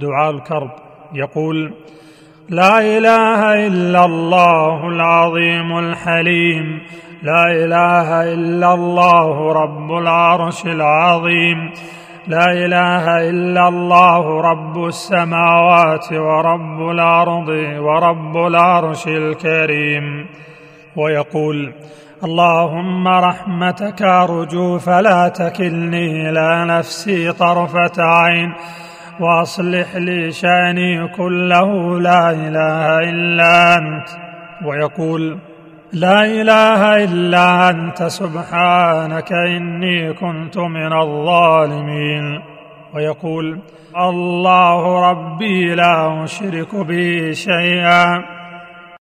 [0.00, 0.70] دعاء الكرب
[1.12, 1.74] يقول
[2.48, 6.82] لا إله إلا الله العظيم الحليم
[7.22, 11.70] لا إله إلا الله رب العرش العظيم
[12.26, 20.26] لا إله إلا الله رب السماوات ورب الأرض ورب العرش الكريم.
[20.96, 21.72] ويقول
[22.24, 28.52] اللهم رحمتك ارجو فلا تكلني إلى نفسي طرفة عين
[29.20, 34.08] واصلح لي شأني كله لا إله إلا أنت.
[34.66, 35.38] ويقول
[35.92, 42.42] لا إله إلا أنت سبحانك إني كنت من الظالمين.
[42.94, 43.58] ويقول
[43.96, 48.24] الله ربي لا أشرك به شيئا.